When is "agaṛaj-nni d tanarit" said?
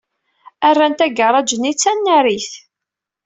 1.05-2.51